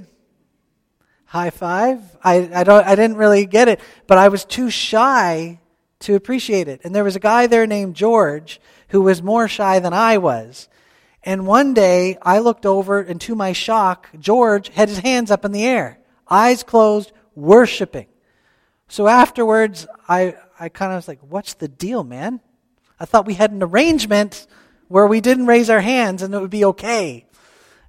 high 1.35 1.49
five. 1.49 1.99
I, 2.23 2.49
I, 2.53 2.63
don't, 2.63 2.87
I 2.87 2.95
didn't 2.95 3.17
really 3.17 3.45
get 3.45 3.67
it, 3.67 3.81
but 4.07 4.17
I 4.17 4.29
was 4.29 4.45
too 4.45 4.69
shy 4.69 5.59
to 5.99 6.15
appreciate 6.15 6.69
it. 6.69 6.79
And 6.85 6.95
there 6.95 7.03
was 7.03 7.17
a 7.17 7.19
guy 7.19 7.45
there 7.45 7.67
named 7.67 7.93
George 7.93 8.61
who 8.87 9.01
was 9.01 9.21
more 9.21 9.49
shy 9.49 9.79
than 9.79 9.91
I 9.91 10.17
was. 10.17 10.69
And 11.23 11.45
one 11.45 11.73
day 11.73 12.17
I 12.21 12.39
looked 12.39 12.65
over, 12.65 13.01
and 13.01 13.19
to 13.19 13.35
my 13.35 13.51
shock, 13.51 14.07
George 14.17 14.69
had 14.69 14.87
his 14.87 14.99
hands 14.99 15.29
up 15.29 15.43
in 15.43 15.51
the 15.51 15.65
air, 15.65 15.99
eyes 16.29 16.63
closed, 16.63 17.11
worshiping. 17.35 18.07
So 18.87 19.07
afterwards, 19.07 19.87
I, 20.07 20.35
I 20.57 20.69
kind 20.69 20.93
of 20.93 20.97
was 20.97 21.07
like, 21.09 21.19
What's 21.19 21.55
the 21.55 21.67
deal, 21.67 22.05
man? 22.05 22.39
I 22.97 23.03
thought 23.03 23.25
we 23.25 23.33
had 23.33 23.51
an 23.51 23.61
arrangement 23.61 24.47
where 24.87 25.05
we 25.05 25.19
didn't 25.19 25.47
raise 25.47 25.69
our 25.69 25.81
hands 25.81 26.21
and 26.21 26.33
it 26.33 26.39
would 26.39 26.49
be 26.49 26.63
okay. 26.63 27.25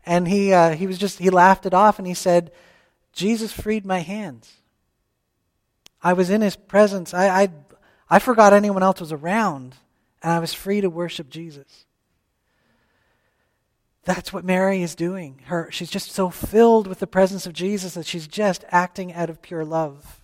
And 0.05 0.27
he, 0.27 0.53
uh, 0.53 0.75
he 0.75 0.89
was 0.89 0.99
just, 0.99 1.21
he 1.21 1.31
laughed 1.31 1.65
it 1.65 1.75
off 1.75 1.99
and 1.99 2.09
he 2.09 2.15
said, 2.15 2.51
Jesus 3.17 3.51
freed 3.51 3.87
my 3.87 4.01
hands. 4.01 4.53
I 6.03 6.13
was 6.13 6.31
in 6.31 6.43
his 6.43 6.55
presence. 6.55 7.15
I, 7.15 7.43
I, 7.43 7.49
I 8.09 8.19
forgot 8.21 8.53
anyone 8.53 8.83
else 8.83 9.01
was 9.01 9.11
around, 9.11 9.75
and 10.23 10.33
I 10.33 10.39
was 10.39 10.53
free 10.53 10.83
to 10.83 10.91
worship 10.91 11.31
Jesus. 11.31 11.87
That's 14.05 14.33
what 14.33 14.45
Mary 14.45 14.83
is 14.83 14.95
doing. 14.95 15.41
Her, 15.47 15.69
she's 15.73 15.91
just 15.91 16.13
so 16.13 16.29
filled 16.29 16.87
with 16.87 17.01
the 17.01 17.07
presence 17.09 17.47
of 17.47 17.55
Jesus 17.55 17.95
that 17.95 18.07
she's 18.07 18.29
just 18.29 18.65
acting 18.69 19.13
out 19.15 19.31
of 19.31 19.43
pure 19.43 19.65
love. 19.65 20.21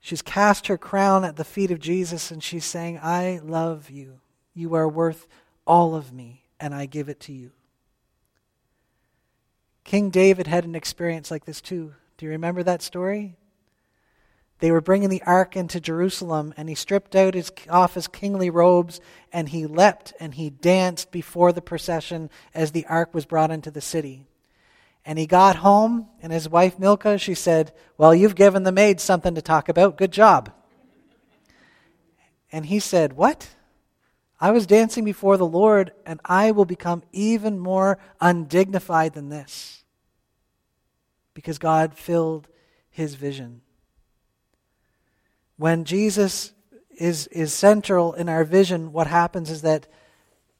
She's 0.00 0.22
cast 0.22 0.68
her 0.68 0.78
crown 0.78 1.24
at 1.24 1.36
the 1.36 1.44
feet 1.44 1.70
of 1.70 1.78
Jesus 1.78 2.30
and 2.30 2.42
she's 2.42 2.64
saying, 2.64 3.00
I 3.02 3.40
love 3.42 3.90
you. 3.90 4.20
You 4.54 4.74
are 4.74 4.88
worth 4.88 5.26
all 5.66 5.94
of 5.94 6.12
me, 6.12 6.44
and 6.58 6.74
I 6.74 6.86
give 6.86 7.08
it 7.08 7.20
to 7.20 7.32
you. 7.32 7.50
King 9.90 10.10
David 10.10 10.46
had 10.46 10.64
an 10.64 10.76
experience 10.76 11.32
like 11.32 11.46
this 11.46 11.60
too. 11.60 11.94
Do 12.16 12.24
you 12.24 12.30
remember 12.30 12.62
that 12.62 12.80
story? 12.80 13.34
They 14.60 14.70
were 14.70 14.80
bringing 14.80 15.08
the 15.08 15.24
ark 15.24 15.56
into 15.56 15.80
Jerusalem, 15.80 16.54
and 16.56 16.68
he 16.68 16.76
stripped 16.76 17.16
out 17.16 17.34
his, 17.34 17.50
off 17.68 17.94
his 17.94 18.06
kingly 18.06 18.50
robes, 18.50 19.00
and 19.32 19.48
he 19.48 19.66
leapt 19.66 20.12
and 20.20 20.32
he 20.32 20.48
danced 20.48 21.10
before 21.10 21.52
the 21.52 21.60
procession 21.60 22.30
as 22.54 22.70
the 22.70 22.86
ark 22.86 23.12
was 23.12 23.26
brought 23.26 23.50
into 23.50 23.72
the 23.72 23.80
city. 23.80 24.28
And 25.04 25.18
he 25.18 25.26
got 25.26 25.56
home, 25.56 26.06
and 26.22 26.32
his 26.32 26.48
wife 26.48 26.78
Milcah, 26.78 27.18
she 27.18 27.34
said, 27.34 27.72
Well, 27.98 28.14
you've 28.14 28.36
given 28.36 28.62
the 28.62 28.70
maid 28.70 29.00
something 29.00 29.34
to 29.34 29.42
talk 29.42 29.68
about. 29.68 29.98
Good 29.98 30.12
job. 30.12 30.52
And 32.52 32.66
he 32.66 32.78
said, 32.78 33.14
What? 33.14 33.56
I 34.40 34.52
was 34.52 34.68
dancing 34.68 35.02
before 35.02 35.36
the 35.36 35.44
Lord, 35.44 35.90
and 36.06 36.20
I 36.24 36.52
will 36.52 36.64
become 36.64 37.02
even 37.10 37.58
more 37.58 37.98
undignified 38.20 39.14
than 39.14 39.30
this. 39.30 39.78
Because 41.34 41.58
God 41.58 41.94
filled 41.94 42.48
his 42.90 43.14
vision. 43.14 43.60
When 45.56 45.84
Jesus 45.84 46.52
is, 46.96 47.26
is 47.28 47.52
central 47.52 48.12
in 48.12 48.28
our 48.28 48.44
vision, 48.44 48.92
what 48.92 49.06
happens 49.06 49.50
is 49.50 49.62
that 49.62 49.86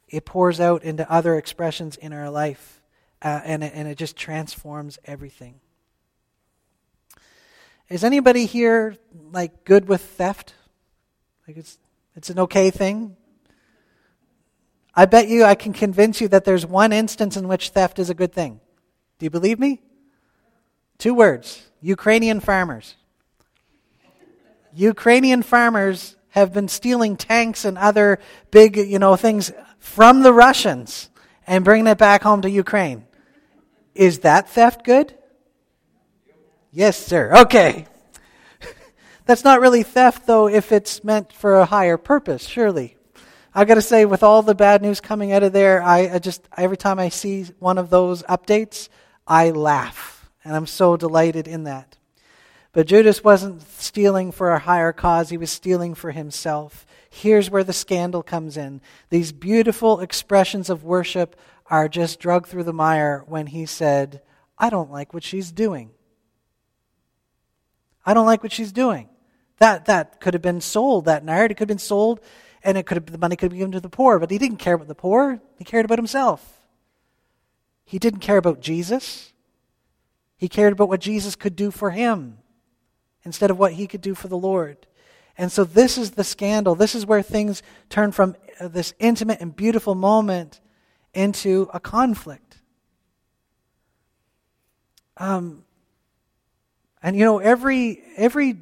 it 0.09 0.25
pours 0.25 0.61
out 0.61 0.83
into 0.83 1.11
other 1.11 1.37
expressions 1.37 1.97
in 1.97 2.13
our 2.13 2.31
life, 2.31 2.83
uh, 3.23 3.41
and, 3.45 3.63
it, 3.63 3.73
and 3.75 3.87
it 3.87 3.97
just 3.97 4.17
transforms 4.17 4.99
everything. 5.05 5.61
Is 7.89 8.05
anybody 8.05 8.47
here 8.47 8.97
like 9.33 9.65
good 9.65 9.89
with 9.89 10.01
theft? 10.01 10.55
Like 11.47 11.57
it's 11.57 11.79
it's 12.15 12.31
an 12.31 12.39
okay 12.39 12.71
thing? 12.71 13.17
I 14.95 15.07
bet 15.07 15.29
you 15.29 15.45
I 15.45 15.55
can 15.55 15.73
convince 15.73 16.21
you 16.21 16.29
that 16.29 16.45
there's 16.45 16.67
one 16.67 16.93
instance 16.93 17.37
in 17.37 17.49
which 17.49 17.71
theft 17.71 17.99
is 17.99 18.11
a 18.11 18.15
good 18.15 18.33
thing. 18.33 18.61
Do 19.19 19.27
you 19.27 19.31
believe 19.31 19.59
me? 19.59 19.81
Two 21.01 21.15
words 21.15 21.67
Ukrainian 21.81 22.39
farmers. 22.39 22.95
Ukrainian 24.73 25.43
farmers 25.43 26.15
have 26.29 26.53
been 26.53 26.69
stealing 26.69 27.17
tanks 27.17 27.65
and 27.65 27.77
other 27.77 28.21
big, 28.53 28.77
you 28.77 28.99
know, 28.99 29.17
things 29.17 29.51
from 29.79 30.23
the 30.23 30.33
Russians 30.33 31.11
and 31.47 31.65
bringing 31.65 31.89
it 31.89 31.99
back 31.99 32.23
home 32.23 32.43
to 32.43 32.51
Ukraine. 32.51 33.07
Is 33.95 34.21
that 34.21 34.51
theft 34.51 34.85
good? 34.85 35.17
Yes, 36.71 37.05
sir. 37.05 37.35
Okay. 37.35 37.87
That's 39.25 39.43
not 39.43 39.61
really 39.61 39.83
theft, 39.83 40.27
though, 40.27 40.49
if 40.49 40.71
it's 40.71 41.03
meant 41.03 41.33
for 41.33 41.57
a 41.57 41.65
higher 41.65 41.97
purpose, 41.97 42.47
surely. 42.47 42.97
I 43.55 43.65
got 43.65 43.75
to 43.75 43.83
say, 43.83 44.05
with 44.05 44.23
all 44.23 44.43
the 44.43 44.55
bad 44.55 44.83
news 44.83 45.01
coming 45.01 45.33
out 45.33 45.43
of 45.43 45.53
there, 45.53 45.83
I, 45.83 46.15
I, 46.15 46.19
just 46.21 46.47
every 46.57 46.77
time 46.77 47.01
I 47.01 47.09
see 47.09 47.47
one 47.59 47.79
of 47.79 47.91
those 47.91 48.23
updates, 48.25 48.89
I 49.27 49.51
laugh, 49.51 50.20
and 50.45 50.57
I'm 50.57 50.67
so 50.67 50.97
delighted 50.97 51.47
in 51.47 51.65
that. 51.65 51.97
But 52.73 52.87
Judas 52.87 53.25
wasn't 53.25 53.63
stealing 53.63 54.31
for 54.33 54.53
a 54.53 54.59
higher 54.59 54.93
cause; 54.93 55.31
he 55.31 55.37
was 55.37 55.51
stealing 55.51 55.95
for 55.95 56.13
himself. 56.13 56.87
Here's 57.09 57.51
where 57.51 57.65
the 57.65 57.73
scandal 57.73 58.23
comes 58.23 58.57
in. 58.57 58.81
These 59.09 59.33
beautiful 59.33 60.01
expressions 60.01 60.71
of 60.71 60.85
worship 60.85 61.37
are 61.67 61.89
just 61.89 62.21
drugged 62.21 62.47
through 62.47 62.65
the 62.65 62.73
mire 62.73 63.25
when 63.27 63.49
he 63.49 63.67
said, 63.67 64.23
"I 64.59 64.71
don't 64.71 64.91
like 64.91 65.13
what 65.13 65.25
she's 65.25 65.51
doing." 65.51 65.91
I 68.07 68.15
don't 68.15 68.27
like 68.27 68.43
what 68.43 68.53
she's 68.53 68.73
doing. 68.73 69.09
That 69.59 69.85
that 69.85 70.21
could 70.21 70.35
have 70.35 70.43
been 70.43 70.61
sold. 70.61 71.05
That 71.05 71.25
nard 71.25 71.51
it 71.51 71.55
could 71.55 71.69
have 71.69 71.77
been 71.77 71.79
sold 71.79 72.21
and 72.63 72.77
it 72.77 72.87
could 72.87 72.97
have, 72.97 73.07
the 73.07 73.19
money 73.19 73.37
could 73.37 73.47
have 73.47 73.51
been 73.51 73.59
given 73.59 73.73
to 73.73 73.81
the 73.81 73.89
poor. 73.89 74.19
But 74.19 74.31
he 74.31 74.39
didn't 74.39 74.59
care 74.59 74.75
about 74.75 74.89
the 74.89 74.95
poor, 74.95 75.41
he 75.59 75.65
cared 75.65 75.85
about 75.85 75.99
himself. 75.99 76.61
He 77.85 77.99
didn't 77.99 78.21
care 78.21 78.37
about 78.37 78.61
Jesus. 78.61 79.30
He 80.41 80.49
cared 80.49 80.73
about 80.73 80.89
what 80.89 81.03
Jesus 81.03 81.37
could 81.37 81.55
do 81.55 81.71
for 81.71 81.91
him 81.91 82.39
instead 83.25 83.51
of 83.51 83.59
what 83.59 83.75
he 83.75 83.87
could 83.87 84.01
do 84.01 84.15
for 84.15 84.27
the 84.27 84.39
Lord. 84.39 84.87
And 85.37 85.53
so 85.53 85.65
this 85.65 85.99
is 85.99 86.13
the 86.13 86.25
scandal. 86.25 86.75
This 86.75 86.95
is 86.95 87.05
where 87.05 87.21
things 87.21 87.63
turn 87.91 88.11
from 88.11 88.37
uh, 88.59 88.69
this 88.69 88.95
intimate 88.99 89.43
and 89.43 89.55
beautiful 89.55 89.95
moment 89.95 90.63
into 91.13 91.69
a 91.75 91.79
conflict. 91.79 92.57
Um, 95.19 95.67
and 97.03 97.19
you 97.19 97.27
know, 97.27 97.39
every 97.39 98.03
every 98.17 98.59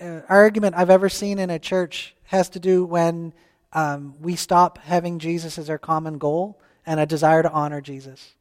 uh, 0.00 0.22
argument 0.28 0.74
I've 0.76 0.90
ever 0.90 1.08
seen 1.08 1.38
in 1.38 1.48
a 1.48 1.60
church 1.60 2.16
has 2.24 2.48
to 2.50 2.58
do 2.58 2.84
when 2.84 3.34
um, 3.72 4.16
we 4.20 4.34
stop 4.34 4.78
having 4.78 5.20
Jesus 5.20 5.58
as 5.58 5.70
our 5.70 5.78
common 5.78 6.18
goal 6.18 6.60
and 6.84 6.98
a 6.98 7.06
desire 7.06 7.44
to 7.44 7.52
honor 7.52 7.80
Jesus. 7.80 8.34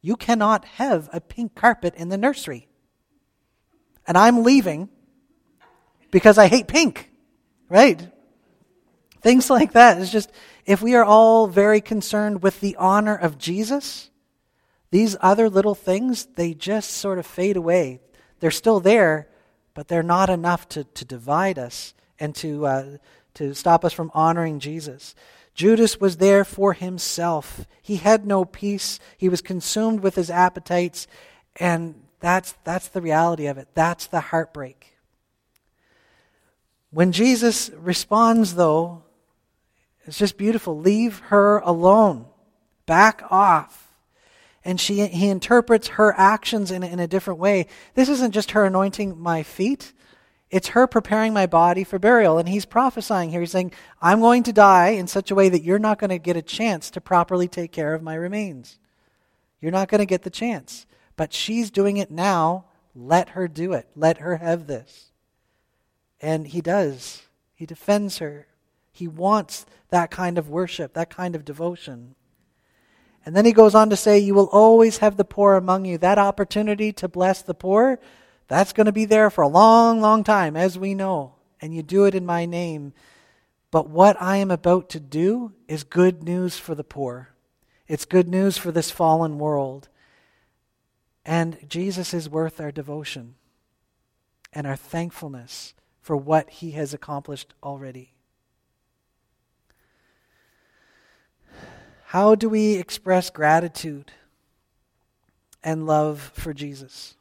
You 0.00 0.16
cannot 0.16 0.64
have 0.64 1.08
a 1.12 1.20
pink 1.20 1.54
carpet 1.54 1.94
in 1.96 2.08
the 2.08 2.16
nursery. 2.16 2.68
And 4.06 4.16
I'm 4.16 4.42
leaving 4.42 4.88
because 6.10 6.38
I 6.38 6.46
hate 6.46 6.68
pink, 6.68 7.10
right? 7.68 8.08
Things 9.20 9.50
like 9.50 9.72
that. 9.72 10.00
It's 10.00 10.10
just, 10.10 10.30
if 10.64 10.82
we 10.82 10.94
are 10.94 11.04
all 11.04 11.46
very 11.46 11.80
concerned 11.80 12.42
with 12.42 12.60
the 12.60 12.76
honor 12.76 13.16
of 13.16 13.38
Jesus, 13.38 14.10
these 14.90 15.16
other 15.20 15.50
little 15.50 15.74
things, 15.74 16.26
they 16.36 16.54
just 16.54 16.90
sort 16.90 17.18
of 17.18 17.26
fade 17.26 17.56
away. 17.56 18.00
They're 18.40 18.50
still 18.50 18.80
there, 18.80 19.28
but 19.74 19.88
they're 19.88 20.02
not 20.02 20.30
enough 20.30 20.68
to, 20.70 20.84
to 20.84 21.04
divide 21.04 21.58
us 21.58 21.92
and 22.18 22.34
to, 22.36 22.66
uh, 22.66 22.96
to 23.34 23.54
stop 23.54 23.84
us 23.84 23.92
from 23.92 24.10
honoring 24.14 24.60
Jesus. 24.60 25.14
Judas 25.58 26.00
was 26.00 26.18
there 26.18 26.44
for 26.44 26.72
himself. 26.72 27.66
He 27.82 27.96
had 27.96 28.24
no 28.24 28.44
peace. 28.44 29.00
He 29.16 29.28
was 29.28 29.40
consumed 29.40 30.04
with 30.04 30.14
his 30.14 30.30
appetites. 30.30 31.08
And 31.56 32.00
that's, 32.20 32.54
that's 32.62 32.86
the 32.86 33.00
reality 33.02 33.46
of 33.46 33.58
it. 33.58 33.66
That's 33.74 34.06
the 34.06 34.20
heartbreak. 34.20 34.94
When 36.92 37.10
Jesus 37.10 37.70
responds, 37.70 38.54
though, 38.54 39.02
it's 40.06 40.16
just 40.16 40.38
beautiful. 40.38 40.78
Leave 40.78 41.18
her 41.26 41.58
alone. 41.58 42.26
Back 42.86 43.24
off. 43.28 43.92
And 44.64 44.80
she, 44.80 45.08
he 45.08 45.28
interprets 45.28 45.88
her 45.88 46.14
actions 46.16 46.70
in, 46.70 46.84
in 46.84 47.00
a 47.00 47.08
different 47.08 47.40
way. 47.40 47.66
This 47.94 48.08
isn't 48.08 48.30
just 48.32 48.52
her 48.52 48.64
anointing 48.64 49.18
my 49.18 49.42
feet, 49.42 49.92
it's 50.50 50.68
her 50.68 50.86
preparing 50.86 51.32
my 51.32 51.46
body 51.46 51.84
for 51.84 51.98
burial. 51.98 52.38
And 52.38 52.48
he's 52.48 52.64
prophesying 52.64 53.30
here. 53.30 53.40
He's 53.40 53.50
saying, 53.50 53.72
I'm 54.00 54.20
going 54.20 54.42
to 54.44 54.52
die 54.52 54.90
in 54.90 55.06
such 55.06 55.30
a 55.30 55.34
way 55.34 55.48
that 55.48 55.62
you're 55.62 55.78
not 55.78 55.98
going 55.98 56.10
to 56.10 56.18
get 56.18 56.36
a 56.36 56.42
chance 56.42 56.90
to 56.90 57.00
properly 57.00 57.48
take 57.48 57.72
care 57.72 57.94
of 57.94 58.02
my 58.02 58.14
remains. 58.14 58.78
You're 59.60 59.72
not 59.72 59.88
going 59.88 60.00
to 60.00 60.06
get 60.06 60.22
the 60.22 60.30
chance. 60.30 60.86
But 61.16 61.32
she's 61.32 61.70
doing 61.70 61.96
it 61.96 62.10
now. 62.10 62.66
Let 62.94 63.30
her 63.30 63.48
do 63.48 63.72
it. 63.72 63.88
Let 63.94 64.18
her 64.18 64.36
have 64.36 64.66
this. 64.66 65.10
And 66.20 66.46
he 66.46 66.60
does. 66.60 67.22
He 67.54 67.66
defends 67.66 68.18
her. 68.18 68.46
He 68.90 69.06
wants 69.06 69.66
that 69.90 70.10
kind 70.10 70.38
of 70.38 70.48
worship, 70.48 70.94
that 70.94 71.10
kind 71.10 71.34
of 71.34 71.44
devotion. 71.44 72.14
And 73.24 73.36
then 73.36 73.44
he 73.44 73.52
goes 73.52 73.74
on 73.74 73.90
to 73.90 73.96
say, 73.96 74.18
You 74.18 74.34
will 74.34 74.48
always 74.50 74.98
have 74.98 75.16
the 75.16 75.24
poor 75.24 75.54
among 75.54 75.84
you. 75.84 75.98
That 75.98 76.18
opportunity 76.18 76.92
to 76.94 77.08
bless 77.08 77.42
the 77.42 77.54
poor, 77.54 78.00
that's 78.48 78.72
going 78.72 78.86
to 78.86 78.92
be 78.92 79.04
there 79.04 79.30
for 79.30 79.42
a 79.42 79.48
long, 79.48 80.00
long 80.00 80.24
time, 80.24 80.56
as 80.56 80.78
we 80.78 80.94
know. 80.94 81.34
And 81.60 81.74
you 81.74 81.82
do 81.82 82.06
it 82.06 82.14
in 82.14 82.24
my 82.24 82.46
name. 82.46 82.94
But 83.70 83.90
what 83.90 84.20
I 84.20 84.38
am 84.38 84.50
about 84.50 84.88
to 84.90 85.00
do 85.00 85.52
is 85.68 85.84
good 85.84 86.22
news 86.22 86.58
for 86.58 86.74
the 86.74 86.84
poor. 86.84 87.34
It's 87.86 88.06
good 88.06 88.28
news 88.28 88.56
for 88.56 88.72
this 88.72 88.90
fallen 88.90 89.38
world. 89.38 89.88
And 91.26 91.58
Jesus 91.68 92.14
is 92.14 92.28
worth 92.28 92.58
our 92.58 92.72
devotion 92.72 93.34
and 94.52 94.66
our 94.66 94.76
thankfulness 94.76 95.74
for 96.00 96.16
what 96.16 96.48
he 96.48 96.70
has 96.70 96.94
accomplished 96.94 97.52
already. 97.62 98.14
How 102.06 102.34
do 102.34 102.48
we 102.48 102.76
express 102.76 103.28
gratitude 103.28 104.12
and 105.62 105.86
love 105.86 106.32
for 106.34 106.54
Jesus? 106.54 107.17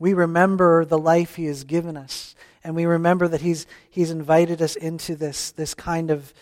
We 0.00 0.14
remember 0.14 0.84
the 0.84 0.98
life 0.98 1.36
he 1.36 1.44
has 1.44 1.62
given 1.62 1.96
us, 1.96 2.34
and 2.64 2.74
we 2.74 2.86
remember 2.86 3.28
that 3.28 3.40
he's, 3.40 3.66
he's 3.88 4.10
invited 4.10 4.60
us 4.60 4.74
into 4.74 5.14
this, 5.14 5.52
this, 5.52 5.74
kind 5.74 6.10
of, 6.10 6.34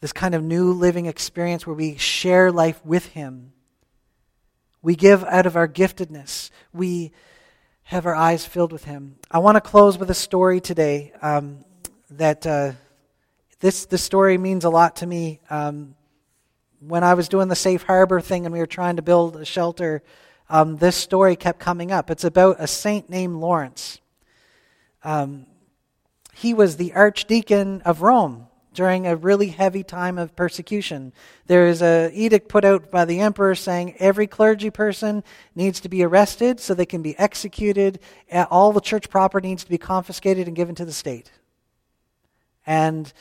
this 0.00 0.14
kind 0.14 0.34
of 0.34 0.42
new 0.42 0.72
living 0.72 1.04
experience 1.04 1.66
where 1.66 1.76
we 1.76 1.98
share 1.98 2.50
life 2.50 2.80
with 2.82 3.04
him. 3.08 3.52
We 4.80 4.96
give 4.96 5.22
out 5.24 5.44
of 5.44 5.56
our 5.56 5.68
giftedness. 5.68 6.48
We 6.72 7.12
have 7.82 8.06
our 8.06 8.14
eyes 8.14 8.46
filled 8.46 8.72
with 8.72 8.84
him. 8.84 9.16
I 9.30 9.40
want 9.40 9.56
to 9.56 9.60
close 9.60 9.98
with 9.98 10.08
a 10.08 10.14
story 10.14 10.62
today 10.62 11.12
um, 11.20 11.66
that. 12.12 12.46
Uh, 12.46 12.72
this, 13.60 13.84
this 13.84 14.02
story 14.02 14.38
means 14.38 14.64
a 14.64 14.70
lot 14.70 14.96
to 14.96 15.06
me. 15.06 15.40
Um, 15.50 15.94
when 16.80 17.04
I 17.04 17.12
was 17.12 17.28
doing 17.28 17.48
the 17.48 17.54
safe 17.54 17.82
harbor 17.82 18.20
thing 18.20 18.46
and 18.46 18.52
we 18.54 18.58
were 18.58 18.66
trying 18.66 18.96
to 18.96 19.02
build 19.02 19.36
a 19.36 19.44
shelter, 19.44 20.02
um, 20.50 20.76
this 20.76 20.96
story 20.96 21.36
kept 21.36 21.60
coming 21.60 21.92
up. 21.92 22.10
It's 22.10 22.24
about 22.24 22.56
a 22.58 22.66
saint 22.66 23.08
named 23.08 23.36
Lawrence. 23.36 24.00
Um, 25.04 25.46
he 26.34 26.52
was 26.52 26.76
the 26.76 26.92
archdeacon 26.92 27.82
of 27.82 28.02
Rome 28.02 28.48
during 28.74 29.06
a 29.06 29.16
really 29.16 29.48
heavy 29.48 29.82
time 29.82 30.18
of 30.18 30.34
persecution. 30.34 31.12
There 31.46 31.66
is 31.66 31.82
an 31.82 32.12
edict 32.12 32.48
put 32.48 32.64
out 32.64 32.90
by 32.90 33.04
the 33.04 33.20
emperor 33.20 33.54
saying 33.54 33.94
every 33.98 34.26
clergy 34.26 34.70
person 34.70 35.22
needs 35.54 35.80
to 35.80 35.88
be 35.88 36.02
arrested 36.02 36.60
so 36.60 36.74
they 36.74 36.86
can 36.86 37.02
be 37.02 37.18
executed. 37.18 38.00
All 38.50 38.72
the 38.72 38.80
church 38.80 39.08
property 39.08 39.48
needs 39.48 39.64
to 39.64 39.70
be 39.70 39.78
confiscated 39.78 40.46
and 40.46 40.56
given 40.56 40.74
to 40.76 40.84
the 40.84 40.92
state. 40.92 41.30
And 42.66 43.12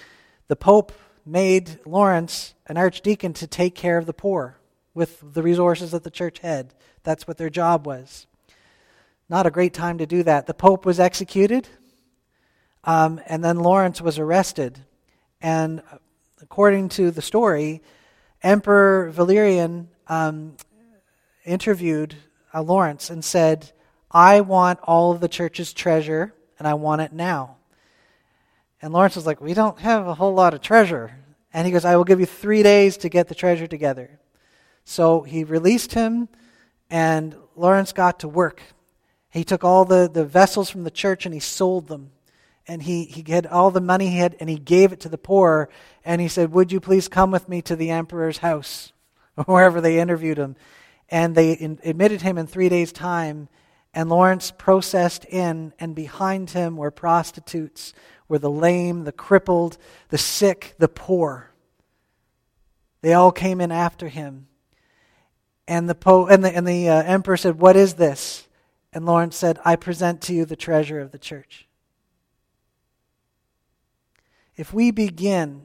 the 0.48 0.56
Pope 0.56 0.92
made 1.26 1.80
Lawrence 1.86 2.56
an 2.68 2.78
archdeacon 2.78 3.34
to 3.34 3.48
take 3.48 3.76
care 3.76 3.98
of 3.98 4.06
the 4.06 4.14
poor 4.14 4.59
with 5.00 5.34
the 5.34 5.42
resources 5.42 5.92
that 5.92 6.04
the 6.04 6.12
church 6.12 6.40
had. 6.40 6.74
That's 7.04 7.26
what 7.26 7.38
their 7.38 7.50
job 7.50 7.88
was. 7.88 8.28
Not 9.30 9.48
a 9.48 9.52
great 9.52 9.74
time 9.74 9.98
to 10.00 10.06
do 10.06 10.24
that. 10.24 10.46
The 10.46 10.54
Pope 10.54 10.86
was 10.86 11.00
executed, 11.00 11.70
um, 12.84 13.22
and 13.26 13.42
then 13.42 13.60
Lawrence 13.60 14.02
was 14.02 14.20
arrested. 14.20 14.78
And 15.42 15.82
according 16.42 16.90
to 16.90 17.12
the 17.12 17.22
story, 17.22 17.82
Emperor 18.44 19.10
Valerian 19.10 19.88
um, 20.08 20.58
interviewed 21.46 22.16
uh, 22.54 22.62
Lawrence 22.62 23.10
and 23.10 23.24
said, 23.24 23.72
I 24.12 24.42
want 24.42 24.80
all 24.84 25.14
of 25.14 25.22
the 25.22 25.30
church's 25.30 25.72
treasure, 25.72 26.34
and 26.58 26.68
I 26.68 26.74
want 26.74 27.02
it 27.02 27.14
now. 27.14 27.56
And 28.82 28.92
Lawrence 28.92 29.16
was 29.16 29.26
like, 29.26 29.40
We 29.40 29.54
don't 29.54 29.80
have 29.80 30.08
a 30.08 30.16
whole 30.16 30.34
lot 30.34 30.54
of 30.54 30.62
treasure. 30.62 31.16
And 31.54 31.66
he 31.66 31.72
goes, 31.72 31.86
I 31.86 31.96
will 31.96 32.04
give 32.04 32.20
you 32.20 32.26
three 32.26 32.64
days 32.64 32.98
to 32.98 33.10
get 33.10 33.30
the 33.30 33.36
treasure 33.36 33.66
together. 33.66 34.20
So 34.90 35.22
he 35.22 35.44
released 35.44 35.94
him, 35.94 36.30
and 36.90 37.36
Lawrence 37.56 37.94
got 37.94 38.22
to 38.22 38.28
work. 38.28 38.64
He 39.30 39.44
took 39.44 39.64
all 39.64 39.86
the, 39.86 40.10
the 40.12 40.26
vessels 40.26 40.72
from 40.72 40.84
the 40.84 40.90
church 40.90 41.28
and 41.28 41.34
he 41.34 41.40
sold 41.40 41.88
them. 41.88 42.10
And 42.68 42.82
he, 42.82 43.04
he 43.04 43.24
had 43.32 43.46
all 43.46 43.70
the 43.70 43.82
money 43.82 44.08
he 44.08 44.18
had 44.18 44.36
and 44.40 44.50
he 44.50 44.58
gave 44.58 44.92
it 44.92 45.00
to 45.02 45.10
the 45.10 45.20
poor. 45.20 45.70
And 46.04 46.20
he 46.20 46.28
said, 46.28 46.52
Would 46.54 46.72
you 46.72 46.80
please 46.80 47.08
come 47.08 47.30
with 47.30 47.48
me 47.48 47.62
to 47.62 47.76
the 47.76 47.92
emperor's 47.92 48.40
house? 48.40 48.92
Wherever 49.46 49.80
they 49.80 50.00
interviewed 50.00 50.40
him. 50.40 50.56
And 51.08 51.36
they 51.36 51.52
in, 51.52 51.78
admitted 51.84 52.24
him 52.24 52.40
in 52.40 52.48
three 52.48 52.68
days' 52.68 52.92
time. 52.92 53.48
And 53.94 54.10
Lawrence 54.10 54.50
processed 54.50 55.24
in, 55.26 55.72
and 55.78 55.94
behind 55.94 56.50
him 56.50 56.78
were 56.78 56.90
prostitutes 56.90 57.94
were 58.28 58.40
the 58.40 58.50
lame, 58.50 59.04
the 59.04 59.12
crippled, 59.12 59.78
the 60.10 60.18
sick, 60.18 60.74
the 60.80 60.90
poor. 60.90 61.52
They 63.04 63.14
all 63.14 63.32
came 63.32 63.62
in 63.62 63.72
after 63.72 64.08
him. 64.08 64.48
And 65.70 65.88
the, 65.88 65.94
po- 65.94 66.26
and 66.26 66.44
the, 66.44 66.50
and 66.50 66.68
the 66.68 66.90
uh, 66.90 67.04
emperor 67.04 67.38
said, 67.38 67.60
What 67.60 67.76
is 67.76 67.94
this? 67.94 68.48
And 68.92 69.06
Lawrence 69.06 69.38
said, 69.38 69.60
I 69.64 69.76
present 69.76 70.20
to 70.24 70.34
you 70.34 70.44
the 70.44 70.56
treasure 70.56 71.00
of 71.00 71.12
the 71.12 71.20
church. 71.20 71.68
If 74.58 74.74
we 74.74 74.90
begin 74.90 75.62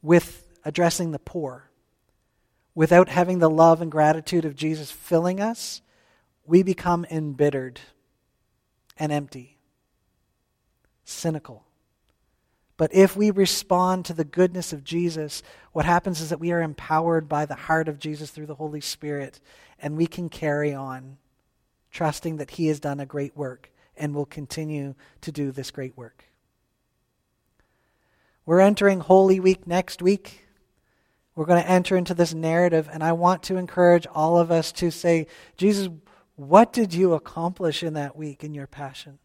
with 0.00 0.48
addressing 0.64 1.10
the 1.10 1.18
poor 1.18 1.68
without 2.74 3.10
having 3.10 3.38
the 3.38 3.50
love 3.50 3.82
and 3.82 3.92
gratitude 3.92 4.46
of 4.46 4.56
Jesus 4.56 4.90
filling 4.90 5.40
us, 5.40 5.82
we 6.46 6.62
become 6.62 7.04
embittered 7.10 7.80
and 8.96 9.12
empty 9.12 9.58
cynical. 11.04 11.66
But 12.82 12.92
if 12.92 13.14
we 13.14 13.30
respond 13.30 14.06
to 14.06 14.12
the 14.12 14.24
goodness 14.24 14.72
of 14.72 14.82
Jesus, 14.82 15.44
what 15.70 15.84
happens 15.84 16.20
is 16.20 16.30
that 16.30 16.40
we 16.40 16.50
are 16.50 16.60
empowered 16.60 17.28
by 17.28 17.46
the 17.46 17.54
heart 17.54 17.86
of 17.86 18.00
Jesus 18.00 18.32
through 18.32 18.46
the 18.46 18.56
Holy 18.56 18.80
Spirit, 18.80 19.38
and 19.78 19.96
we 19.96 20.08
can 20.08 20.28
carry 20.28 20.74
on, 20.74 21.18
trusting 21.92 22.38
that 22.38 22.50
He 22.50 22.66
has 22.66 22.80
done 22.80 22.98
a 22.98 23.06
great 23.06 23.36
work 23.36 23.70
and 23.96 24.12
will 24.12 24.26
continue 24.26 24.96
to 25.20 25.30
do 25.30 25.52
this 25.52 25.70
great 25.70 25.96
work. 25.96 26.24
We're 28.46 28.58
entering 28.58 28.98
Holy 28.98 29.38
Week 29.38 29.64
next 29.64 30.02
week. 30.02 30.44
We're 31.36 31.46
going 31.46 31.62
to 31.62 31.70
enter 31.70 31.96
into 31.96 32.14
this 32.14 32.34
narrative, 32.34 32.88
and 32.92 33.04
I 33.04 33.12
want 33.12 33.44
to 33.44 33.58
encourage 33.58 34.08
all 34.08 34.38
of 34.38 34.50
us 34.50 34.72
to 34.72 34.90
say, 34.90 35.28
Jesus, 35.56 35.88
what 36.34 36.72
did 36.72 36.94
you 36.94 37.12
accomplish 37.12 37.84
in 37.84 37.94
that 37.94 38.16
week 38.16 38.42
in 38.42 38.54
your 38.54 38.66
passion? 38.66 39.20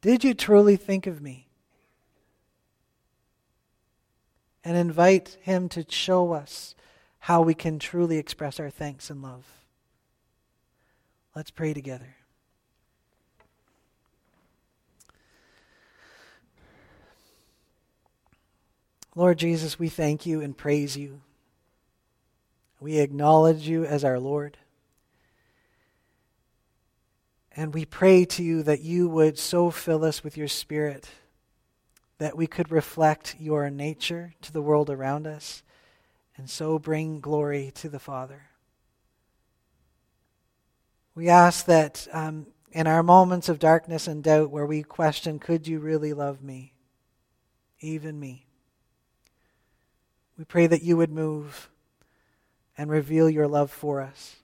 Did 0.00 0.24
you 0.24 0.34
truly 0.34 0.74
think 0.74 1.06
of 1.06 1.22
me? 1.22 1.47
And 4.64 4.76
invite 4.76 5.38
Him 5.42 5.68
to 5.70 5.84
show 5.88 6.32
us 6.32 6.74
how 7.20 7.42
we 7.42 7.54
can 7.54 7.78
truly 7.78 8.18
express 8.18 8.60
our 8.60 8.70
thanks 8.70 9.10
and 9.10 9.22
love. 9.22 9.44
Let's 11.34 11.50
pray 11.50 11.74
together. 11.74 12.16
Lord 19.14 19.38
Jesus, 19.38 19.78
we 19.78 19.88
thank 19.88 20.26
you 20.26 20.40
and 20.40 20.56
praise 20.56 20.96
you. 20.96 21.20
We 22.80 22.98
acknowledge 22.98 23.66
you 23.68 23.84
as 23.84 24.04
our 24.04 24.20
Lord. 24.20 24.56
And 27.56 27.74
we 27.74 27.84
pray 27.84 28.24
to 28.26 28.44
you 28.44 28.62
that 28.62 28.82
you 28.82 29.08
would 29.08 29.36
so 29.36 29.70
fill 29.70 30.04
us 30.04 30.22
with 30.22 30.36
your 30.36 30.46
Spirit 30.46 31.08
that 32.18 32.36
we 32.36 32.46
could 32.46 32.70
reflect 32.70 33.36
your 33.38 33.70
nature 33.70 34.34
to 34.42 34.52
the 34.52 34.62
world 34.62 34.90
around 34.90 35.26
us 35.26 35.62
and 36.36 36.50
so 36.50 36.78
bring 36.78 37.20
glory 37.20 37.72
to 37.76 37.88
the 37.88 37.98
Father. 37.98 38.42
We 41.14 41.28
ask 41.28 41.66
that 41.66 42.06
um, 42.12 42.46
in 42.72 42.86
our 42.86 43.02
moments 43.02 43.48
of 43.48 43.58
darkness 43.58 44.06
and 44.06 44.22
doubt 44.22 44.50
where 44.50 44.66
we 44.66 44.82
question, 44.82 45.38
could 45.38 45.66
you 45.66 45.80
really 45.80 46.12
love 46.12 46.42
me? 46.42 46.74
even 47.80 48.18
me. 48.18 48.46
We 50.36 50.44
pray 50.44 50.66
that 50.66 50.82
you 50.82 50.96
would 50.96 51.10
move 51.10 51.68
and 52.76 52.90
reveal 52.90 53.28
your 53.28 53.48
love 53.48 53.70
for 53.70 54.00
us 54.00 54.36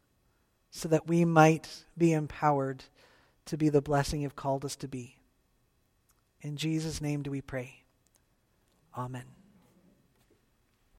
so 0.70 0.88
that 0.88 1.06
we 1.06 1.24
might 1.24 1.84
be 1.96 2.12
empowered 2.12 2.84
to 3.46 3.56
be 3.56 3.68
the 3.68 3.82
blessing 3.82 4.22
you've 4.22 4.36
called 4.36 4.64
us 4.64 4.76
to 4.76 4.88
be. 4.88 5.16
In 6.44 6.56
Jesus' 6.58 7.00
name 7.00 7.22
do 7.22 7.30
we 7.30 7.40
pray. 7.40 7.84
Amen. 8.96 9.24